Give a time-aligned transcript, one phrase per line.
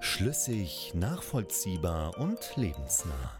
[0.00, 3.32] Schlüssig, nachvollziehbar und lebensnah.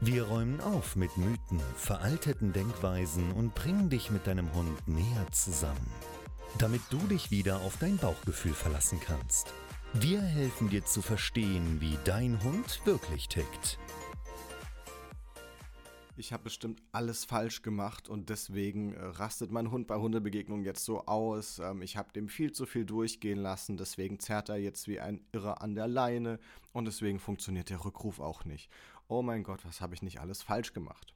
[0.00, 5.90] Wir räumen auf mit Mythen, veralteten Denkweisen und bringen dich mit deinem Hund näher zusammen,
[6.58, 9.52] damit du dich wieder auf dein Bauchgefühl verlassen kannst.
[9.92, 13.78] Wir helfen dir zu verstehen, wie dein Hund wirklich tickt
[16.20, 20.84] ich habe bestimmt alles falsch gemacht und deswegen äh, rastet mein Hund bei Hundebegegnungen jetzt
[20.84, 21.58] so aus.
[21.58, 25.24] Ähm, ich habe dem viel zu viel durchgehen lassen, deswegen zerrt er jetzt wie ein
[25.32, 26.38] Irrer an der Leine
[26.72, 28.70] und deswegen funktioniert der Rückruf auch nicht.
[29.08, 31.14] Oh mein Gott, was habe ich nicht alles falsch gemacht?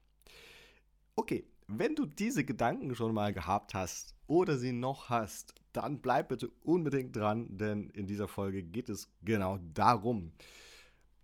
[1.15, 6.29] Okay, wenn du diese Gedanken schon mal gehabt hast oder sie noch hast, dann bleib
[6.29, 10.33] bitte unbedingt dran, denn in dieser Folge geht es genau darum.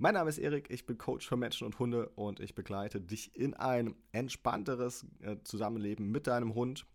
[0.03, 3.37] Mein Name ist Erik, ich bin Coach für Menschen und Hunde und ich begleite dich
[3.37, 6.87] in ein entspannteres äh, Zusammenleben mit deinem Hund.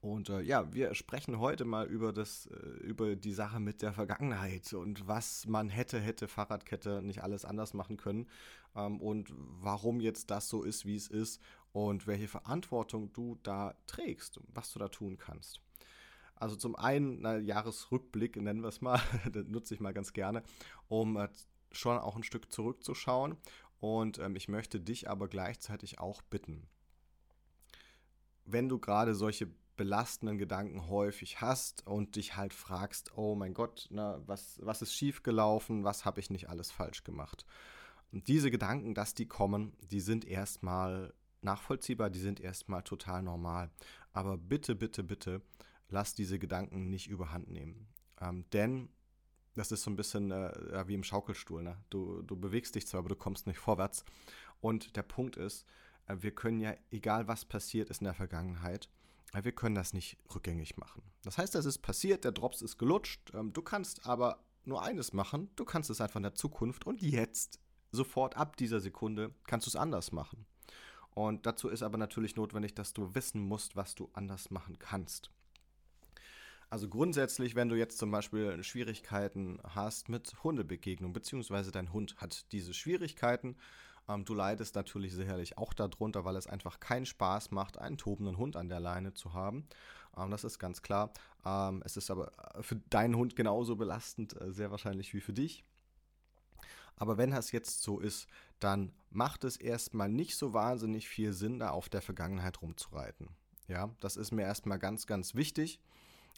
[0.00, 3.92] Und äh, ja, wir sprechen heute mal über das, äh, über die Sache mit der
[3.92, 8.26] Vergangenheit und was man hätte, hätte Fahrradkette nicht alles anders machen können
[8.74, 11.40] ähm, und warum jetzt das so ist, wie es ist
[11.70, 15.62] und welche Verantwortung du da trägst, was du da tun kannst.
[16.34, 19.00] Also zum einen, na, Jahresrückblick nennen wir es mal,
[19.32, 20.42] das nutze ich mal ganz gerne,
[20.88, 21.28] um äh,
[21.76, 23.36] schon auch ein Stück zurückzuschauen.
[23.78, 26.66] Und ähm, ich möchte dich aber gleichzeitig auch bitten,
[28.44, 33.88] wenn du gerade solche belastenden Gedanken häufig hast und dich halt fragst, oh mein Gott,
[33.90, 37.44] na, was, was ist schiefgelaufen, was habe ich nicht alles falsch gemacht.
[38.12, 43.70] Und diese Gedanken, dass die kommen, die sind erstmal nachvollziehbar, die sind erstmal total normal.
[44.12, 45.42] Aber bitte, bitte, bitte,
[45.88, 47.88] lass diese Gedanken nicht überhand nehmen.
[48.20, 48.88] Ähm, denn
[49.56, 51.62] das ist so ein bisschen äh, wie im Schaukelstuhl.
[51.62, 51.76] Ne?
[51.90, 54.04] Du, du bewegst dich zwar, aber du kommst nicht vorwärts.
[54.60, 55.66] Und der Punkt ist,
[56.06, 58.88] äh, wir können ja, egal was passiert ist in der Vergangenheit,
[59.32, 61.02] äh, wir können das nicht rückgängig machen.
[61.22, 63.32] Das heißt, das ist passiert, der Drops ist gelutscht.
[63.34, 67.00] Ähm, du kannst aber nur eines machen, du kannst es einfach in der Zukunft und
[67.00, 67.60] jetzt,
[67.92, 70.44] sofort ab dieser Sekunde, kannst du es anders machen.
[71.10, 75.30] Und dazu ist aber natürlich notwendig, dass du wissen musst, was du anders machen kannst.
[76.68, 82.50] Also grundsätzlich, wenn du jetzt zum Beispiel Schwierigkeiten hast mit Hundebegegnung, beziehungsweise dein Hund hat
[82.52, 83.56] diese Schwierigkeiten,
[84.08, 88.36] ähm, du leidest natürlich sicherlich auch darunter, weil es einfach keinen Spaß macht, einen tobenden
[88.36, 89.68] Hund an der Leine zu haben.
[90.16, 91.12] Ähm, das ist ganz klar.
[91.44, 95.64] Ähm, es ist aber für deinen Hund genauso belastend, äh, sehr wahrscheinlich wie für dich.
[96.96, 98.26] Aber wenn das jetzt so ist,
[98.58, 103.28] dann macht es erstmal nicht so wahnsinnig viel Sinn, da auf der Vergangenheit rumzureiten.
[103.68, 105.80] Ja, das ist mir erstmal ganz, ganz wichtig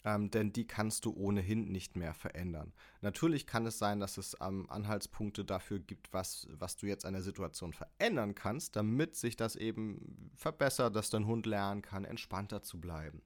[0.05, 2.73] ähm, denn die kannst du ohnehin nicht mehr verändern.
[3.01, 7.15] Natürlich kann es sein, dass es ähm, Anhaltspunkte dafür gibt, was, was du jetzt an
[7.15, 12.63] der Situation verändern kannst, damit sich das eben verbessert, dass dein Hund lernen kann, entspannter
[12.63, 13.23] zu bleiben.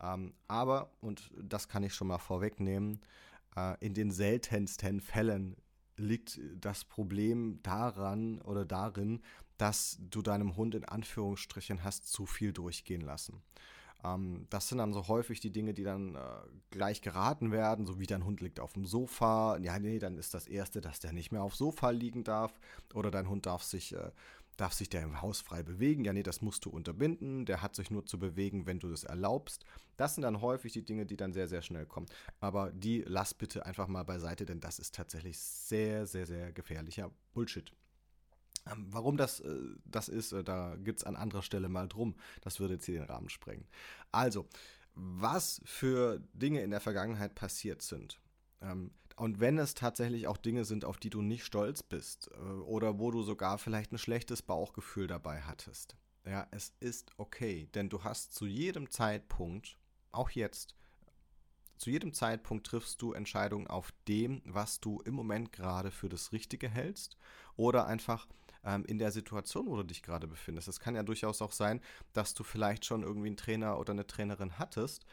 [0.00, 3.00] Ähm, aber, und das kann ich schon mal vorwegnehmen,
[3.56, 5.56] äh, in den seltensten Fällen
[5.96, 9.22] liegt das Problem daran oder darin,
[9.58, 13.42] dass du deinem Hund in Anführungsstrichen hast zu viel durchgehen lassen.
[14.04, 16.18] Ähm, das sind dann so häufig die Dinge, die dann äh,
[16.70, 19.56] gleich geraten werden, so wie dein Hund liegt auf dem Sofa.
[19.58, 22.60] Ja, nee, dann ist das Erste, dass der nicht mehr aufs Sofa liegen darf.
[22.92, 24.10] Oder dein Hund darf sich, äh,
[24.56, 26.04] darf sich der im Haus frei bewegen.
[26.04, 27.46] Ja, nee, das musst du unterbinden.
[27.46, 29.64] Der hat sich nur zu bewegen, wenn du das erlaubst.
[29.96, 32.06] Das sind dann häufig die Dinge, die dann sehr, sehr schnell kommen.
[32.40, 37.10] Aber die lass bitte einfach mal beiseite, denn das ist tatsächlich sehr, sehr, sehr gefährlicher
[37.32, 37.72] Bullshit.
[38.70, 42.14] Ähm, warum das, äh, das ist, äh, da gibt es an anderer Stelle mal drum.
[42.42, 43.66] Das würde jetzt hier den Rahmen sprengen.
[44.12, 44.48] Also,
[44.94, 48.20] was für Dinge in der Vergangenheit passiert sind.
[48.60, 52.38] Ähm, und wenn es tatsächlich auch Dinge sind, auf die du nicht stolz bist äh,
[52.38, 55.96] oder wo du sogar vielleicht ein schlechtes Bauchgefühl dabei hattest.
[56.24, 59.76] Ja, es ist okay, denn du hast zu jedem Zeitpunkt,
[60.10, 60.74] auch jetzt,
[61.76, 66.32] zu jedem Zeitpunkt triffst du Entscheidungen auf dem, was du im Moment gerade für das
[66.32, 67.18] Richtige hältst
[67.56, 68.26] oder einfach
[68.64, 70.68] ähm, in der Situation, wo du dich gerade befindest.
[70.68, 71.80] Es kann ja durchaus auch sein,
[72.12, 75.04] dass du vielleicht schon irgendwie einen Trainer oder eine Trainerin hattest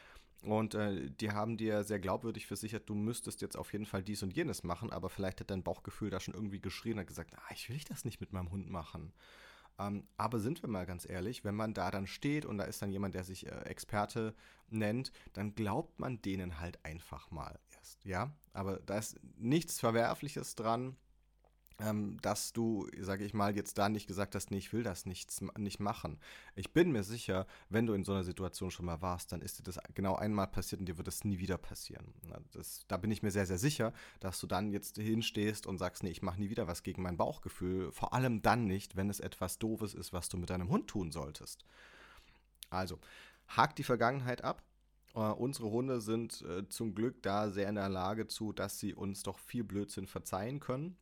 [0.42, 4.22] und äh, die haben dir sehr glaubwürdig versichert, du müsstest jetzt auf jeden Fall dies
[4.24, 7.52] und jenes machen, aber vielleicht hat dein Bauchgefühl da schon irgendwie geschrien und gesagt, ah,
[7.54, 9.12] ich will das nicht mit meinem Hund machen.
[9.78, 12.82] Ähm, aber sind wir mal ganz ehrlich, wenn man da dann steht und da ist
[12.82, 14.34] dann jemand, der sich äh, Experte
[14.68, 18.32] nennt, dann glaubt man denen halt einfach mal erst, ja.
[18.52, 20.96] Aber da ist nichts Verwerfliches dran
[21.78, 25.06] ähm, dass du, sage ich mal, jetzt da nicht gesagt hast, nee, ich will das
[25.06, 26.18] nicht, nicht machen.
[26.54, 29.58] Ich bin mir sicher, wenn du in so einer Situation schon mal warst, dann ist
[29.58, 32.14] dir das genau einmal passiert und dir wird das nie wieder passieren.
[32.52, 36.02] Das, da bin ich mir sehr, sehr sicher, dass du dann jetzt hinstehst und sagst,
[36.02, 37.92] nee, ich mache nie wieder was gegen mein Bauchgefühl.
[37.92, 41.12] Vor allem dann nicht, wenn es etwas Doofes ist, was du mit deinem Hund tun
[41.12, 41.64] solltest.
[42.70, 42.98] Also,
[43.48, 44.62] hakt die Vergangenheit ab.
[45.14, 48.94] Uh, unsere Hunde sind äh, zum Glück da sehr in der Lage zu, dass sie
[48.94, 50.96] uns doch viel Blödsinn verzeihen können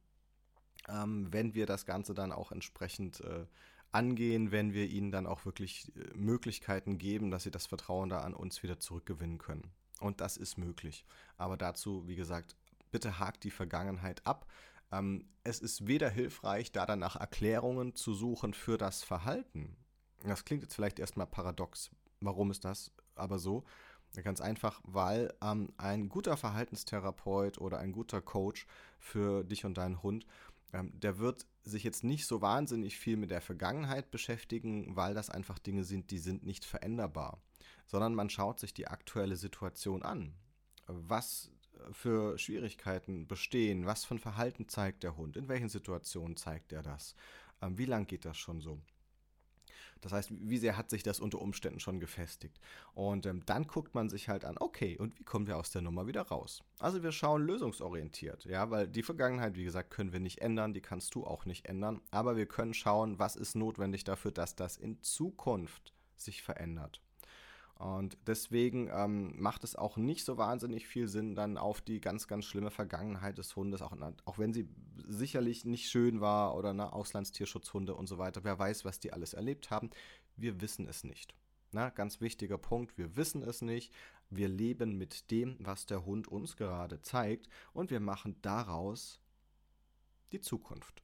[0.90, 3.46] ähm, wenn wir das Ganze dann auch entsprechend äh,
[3.92, 8.20] angehen, wenn wir ihnen dann auch wirklich äh, Möglichkeiten geben, dass sie das Vertrauen da
[8.20, 9.70] an uns wieder zurückgewinnen können.
[10.00, 11.04] Und das ist möglich.
[11.36, 12.56] Aber dazu, wie gesagt,
[12.90, 14.46] bitte hakt die Vergangenheit ab.
[14.92, 19.76] Ähm, es ist weder hilfreich, da dann nach Erklärungen zu suchen für das Verhalten.
[20.24, 21.90] Das klingt jetzt vielleicht erstmal paradox.
[22.20, 23.64] Warum ist das aber so?
[24.24, 28.66] Ganz einfach, weil ähm, ein guter Verhaltenstherapeut oder ein guter Coach
[28.98, 30.26] für dich und deinen Hund
[30.72, 35.58] der wird sich jetzt nicht so wahnsinnig viel mit der Vergangenheit beschäftigen, weil das einfach
[35.58, 37.42] Dinge sind, die sind nicht veränderbar,
[37.86, 40.34] sondern man schaut sich die aktuelle Situation an.
[40.86, 41.50] Was
[41.92, 46.82] für Schwierigkeiten bestehen, was für ein Verhalten zeigt der Hund, in welchen Situationen zeigt er
[46.82, 47.14] das,
[47.62, 48.80] ähm, wie lang geht das schon so.
[50.00, 52.60] Das heißt, wie sehr hat sich das unter Umständen schon gefestigt?
[52.94, 55.82] Und ähm, dann guckt man sich halt an, okay, und wie kommen wir aus der
[55.82, 56.62] Nummer wieder raus?
[56.78, 60.80] Also wir schauen lösungsorientiert, ja, weil die Vergangenheit, wie gesagt, können wir nicht ändern, die
[60.80, 64.76] kannst du auch nicht ändern, aber wir können schauen, was ist notwendig dafür, dass das
[64.76, 67.00] in Zukunft sich verändert.
[67.80, 72.28] Und deswegen ähm, macht es auch nicht so wahnsinnig viel Sinn, dann auf die ganz,
[72.28, 73.96] ganz schlimme Vergangenheit des Hundes, auch,
[74.26, 74.68] auch wenn sie
[75.08, 78.44] sicherlich nicht schön war oder ne, Auslandstierschutzhunde und so weiter.
[78.44, 79.88] Wer weiß, was die alles erlebt haben.
[80.36, 81.34] Wir wissen es nicht.
[81.72, 83.94] Na, ganz wichtiger Punkt, wir wissen es nicht.
[84.28, 89.20] Wir leben mit dem, was der Hund uns gerade zeigt und wir machen daraus
[90.32, 91.02] die Zukunft.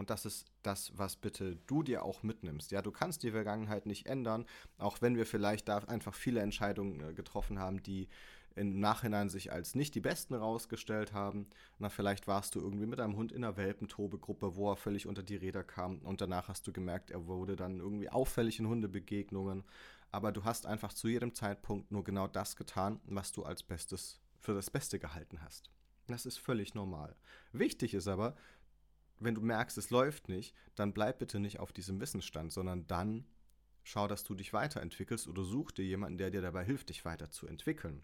[0.00, 2.70] Und das ist das, was bitte du dir auch mitnimmst.
[2.70, 4.46] Ja, du kannst die Vergangenheit nicht ändern,
[4.78, 8.08] auch wenn wir vielleicht da einfach viele Entscheidungen äh, getroffen haben, die
[8.56, 11.50] im Nachhinein sich als nicht die besten rausgestellt haben.
[11.78, 15.22] Na, vielleicht warst du irgendwie mit einem Hund in einer Welpentobegruppe, wo er völlig unter
[15.22, 19.64] die Räder kam und danach hast du gemerkt, er wurde dann irgendwie auffällig in Hundebegegnungen.
[20.12, 24.18] Aber du hast einfach zu jedem Zeitpunkt nur genau das getan, was du als Bestes
[24.38, 25.68] für das Beste gehalten hast.
[26.06, 27.14] Das ist völlig normal.
[27.52, 28.34] Wichtig ist aber,
[29.20, 33.26] wenn du merkst, es läuft nicht, dann bleib bitte nicht auf diesem Wissensstand, sondern dann
[33.84, 38.02] schau, dass du dich weiterentwickelst oder such dir jemanden, der dir dabei hilft, dich weiterzuentwickeln.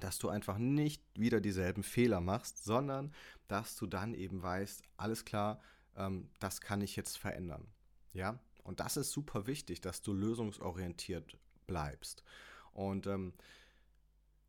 [0.00, 3.12] Dass du einfach nicht wieder dieselben Fehler machst, sondern
[3.48, 5.60] dass du dann eben weißt, alles klar,
[5.96, 7.66] ähm, das kann ich jetzt verändern.
[8.12, 11.36] Ja, und das ist super wichtig, dass du lösungsorientiert
[11.66, 12.24] bleibst.
[12.72, 13.32] Und ähm,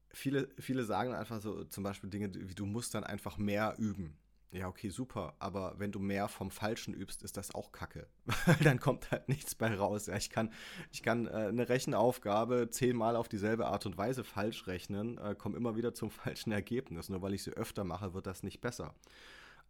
[0.10, 4.18] viele, viele sagen einfach so zum Beispiel Dinge wie du musst dann einfach mehr üben.
[4.56, 5.36] Ja, okay, super.
[5.40, 8.08] Aber wenn du mehr vom Falschen übst, ist das auch Kacke.
[8.64, 10.06] dann kommt halt nichts bei raus.
[10.06, 10.50] Ja, ich kann,
[10.94, 15.58] ich kann äh, eine Rechenaufgabe zehnmal auf dieselbe Art und Weise falsch rechnen, äh, komme
[15.58, 17.10] immer wieder zum falschen Ergebnis.
[17.10, 18.96] Nur weil ich sie öfter mache, wird das nicht besser.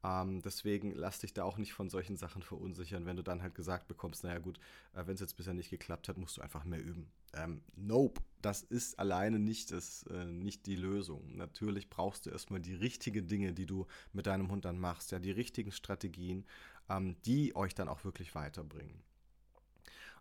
[0.05, 3.55] Ähm, deswegen lass dich da auch nicht von solchen Sachen verunsichern, wenn du dann halt
[3.55, 4.59] gesagt bekommst, naja gut,
[4.93, 7.07] äh, wenn es jetzt bisher nicht geklappt hat, musst du einfach mehr üben.
[7.33, 11.35] Ähm, nope, das ist alleine nicht, das, äh, nicht die Lösung.
[11.35, 15.17] Natürlich brauchst du erstmal die richtigen Dinge, die du mit deinem Hund dann machst, ja,
[15.17, 16.45] die richtigen Strategien,
[16.87, 19.01] ähm, die euch dann auch wirklich weiterbringen.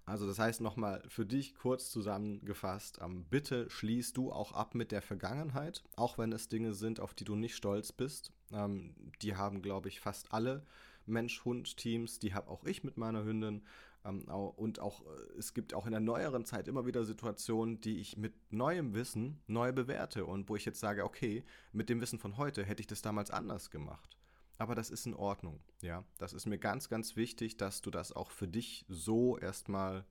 [0.07, 4.93] Also das heißt nochmal für dich kurz zusammengefasst, ähm, bitte schließ du auch ab mit
[4.93, 8.33] der Vergangenheit, auch wenn es Dinge sind, auf die du nicht stolz bist.
[8.53, 10.67] Ähm, die haben, glaube ich, fast alle
[11.07, 13.63] Mensch-Hund-Teams, die habe auch ich mit meiner Hündin.
[14.05, 17.99] Ähm, und auch äh, es gibt auch in der neueren Zeit immer wieder Situationen, die
[17.99, 22.19] ich mit neuem Wissen neu bewerte und wo ich jetzt sage, okay, mit dem Wissen
[22.19, 24.19] von heute hätte ich das damals anders gemacht.
[24.59, 26.05] Aber das ist in Ordnung, ja.
[26.19, 30.05] Das ist mir ganz, ganz wichtig, dass du das auch für dich so erstmal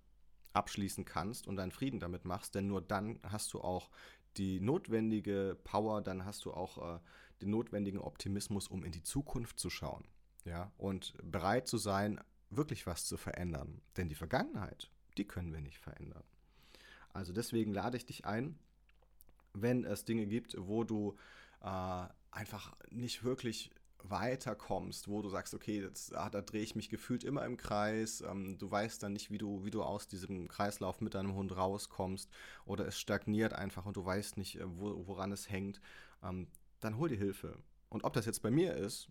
[0.53, 3.89] abschließen kannst und deinen Frieden damit machst, denn nur dann hast du auch
[4.37, 6.99] die notwendige Power, dann hast du auch äh,
[7.41, 10.07] den notwendigen Optimismus, um in die Zukunft zu schauen,
[10.45, 12.19] ja, und bereit zu sein,
[12.49, 13.81] wirklich was zu verändern.
[13.97, 16.23] Denn die Vergangenheit, die können wir nicht verändern.
[17.13, 18.57] Also deswegen lade ich dich ein,
[19.53, 21.15] wenn es Dinge gibt, wo du
[21.61, 23.71] äh, einfach nicht wirklich
[24.03, 28.21] weiterkommst, wo du sagst, okay, jetzt, ah, da drehe ich mich gefühlt immer im Kreis,
[28.21, 31.55] ähm, du weißt dann nicht, wie du, wie du aus diesem Kreislauf mit deinem Hund
[31.55, 32.29] rauskommst
[32.65, 35.79] oder es stagniert einfach und du weißt nicht, äh, wo, woran es hängt,
[36.21, 36.47] ähm,
[36.79, 37.57] dann hol dir Hilfe.
[37.89, 39.09] Und ob das jetzt bei mir ist,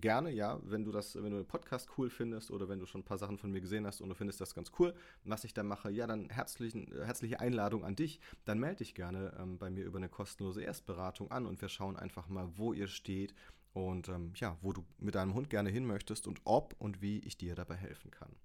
[0.00, 3.00] gerne, ja, wenn du das, wenn du den Podcast cool findest oder wenn du schon
[3.00, 5.54] ein paar Sachen von mir gesehen hast und du findest das ganz cool, was ich
[5.54, 8.20] da mache, ja, dann herzlichen, herzliche Einladung an dich.
[8.44, 11.96] Dann melde dich gerne ähm, bei mir über eine kostenlose Erstberatung an und wir schauen
[11.96, 13.34] einfach mal, wo ihr steht
[13.72, 17.20] und ähm, ja, wo du mit deinem Hund gerne hin möchtest und ob und wie
[17.20, 18.36] ich dir dabei helfen kann.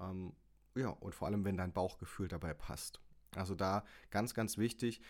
[0.00, 0.32] Ähm,
[0.74, 3.00] ja, und vor allem, wenn dein Bauchgefühl dabei passt.
[3.34, 5.00] Also da ganz, ganz wichtig,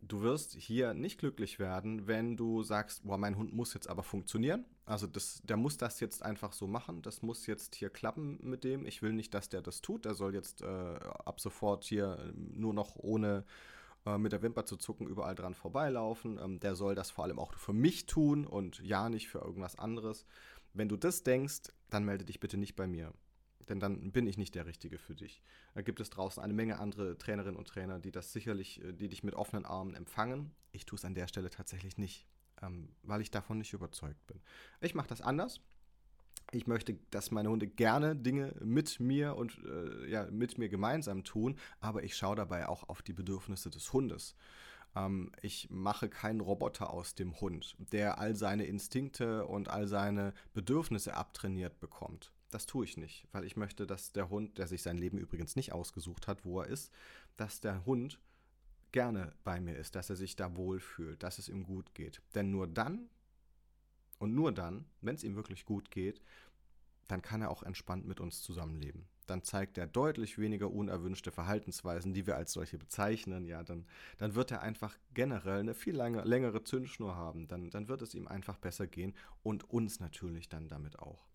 [0.00, 4.02] du wirst hier nicht glücklich werden, wenn du sagst, boah, mein Hund muss jetzt aber
[4.02, 4.64] funktionieren.
[4.84, 7.02] Also das, der muss das jetzt einfach so machen.
[7.02, 8.84] Das muss jetzt hier klappen mit dem.
[8.84, 10.04] Ich will nicht, dass der das tut.
[10.04, 13.44] Der soll jetzt äh, ab sofort hier nur noch ohne
[14.06, 16.38] äh, mit der Wimper zu zucken überall dran vorbeilaufen.
[16.38, 19.76] Ähm, der soll das vor allem auch für mich tun und ja nicht für irgendwas
[19.76, 20.26] anderes.
[20.74, 23.12] Wenn du das denkst, dann melde dich bitte nicht bei mir
[23.68, 25.42] denn dann bin ich nicht der Richtige für dich.
[25.74, 29.08] Da gibt es draußen eine Menge andere Trainerinnen und Trainer, die das sicherlich, äh, die
[29.08, 30.52] dich mit offenen Armen empfangen.
[30.72, 32.26] Ich tue es an der Stelle tatsächlich nicht,
[32.62, 34.40] ähm, weil ich davon nicht überzeugt bin.
[34.80, 35.60] Ich mache das anders.
[36.52, 41.24] Ich möchte, dass meine Hunde gerne Dinge mit mir und äh, ja, mit mir gemeinsam
[41.24, 44.36] tun, aber ich schaue dabei auch auf die Bedürfnisse des Hundes
[44.94, 50.34] ähm, ich mache keinen Roboter aus dem Hund, der all seine Instinkte und all seine
[50.52, 52.32] Bedürfnisse abtrainiert bekommt.
[52.50, 55.56] Das tue ich nicht, weil ich möchte, dass der Hund, der sich sein Leben übrigens
[55.56, 56.92] nicht ausgesucht hat, wo er ist,
[57.36, 58.20] dass der Hund
[58.92, 62.20] gerne bei mir ist, dass er sich da wohlfühlt, dass es ihm gut geht.
[62.34, 63.08] Denn nur dann
[64.22, 66.22] und nur dann, wenn es ihm wirklich gut geht,
[67.08, 69.08] dann kann er auch entspannt mit uns zusammenleben.
[69.26, 73.48] Dann zeigt er deutlich weniger unerwünschte Verhaltensweisen, die wir als solche bezeichnen.
[73.48, 73.84] Ja, dann,
[74.18, 77.48] dann wird er einfach generell eine viel lange, längere Zündschnur haben.
[77.48, 79.12] Dann, dann wird es ihm einfach besser gehen
[79.42, 81.26] und uns natürlich dann damit auch.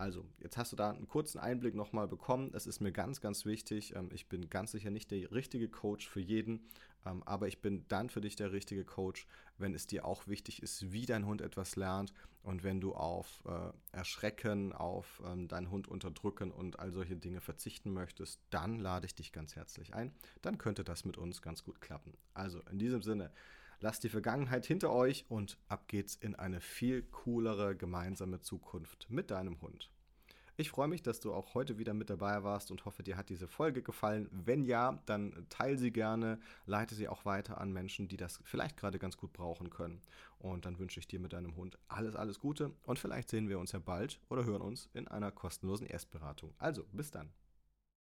[0.00, 2.52] Also, jetzt hast du da einen kurzen Einblick nochmal bekommen.
[2.54, 3.94] Es ist mir ganz, ganz wichtig.
[3.94, 6.70] Ähm, ich bin ganz sicher nicht der richtige Coach für jeden,
[7.04, 9.26] ähm, aber ich bin dann für dich der richtige Coach,
[9.58, 13.44] wenn es dir auch wichtig ist, wie dein Hund etwas lernt und wenn du auf
[13.44, 19.04] äh, Erschrecken, auf ähm, deinen Hund unterdrücken und all solche Dinge verzichten möchtest, dann lade
[19.04, 20.14] ich dich ganz herzlich ein.
[20.40, 22.14] Dann könnte das mit uns ganz gut klappen.
[22.32, 23.30] Also, in diesem Sinne.
[23.82, 29.30] Lasst die Vergangenheit hinter euch und ab geht's in eine viel coolere gemeinsame Zukunft mit
[29.30, 29.90] deinem Hund.
[30.58, 33.30] Ich freue mich, dass du auch heute wieder mit dabei warst und hoffe, dir hat
[33.30, 34.28] diese Folge gefallen.
[34.30, 38.76] Wenn ja, dann teile sie gerne, leite sie auch weiter an Menschen, die das vielleicht
[38.76, 40.02] gerade ganz gut brauchen können.
[40.38, 43.58] Und dann wünsche ich dir mit deinem Hund alles, alles Gute und vielleicht sehen wir
[43.58, 46.52] uns ja bald oder hören uns in einer kostenlosen Erstberatung.
[46.58, 47.30] Also, bis dann.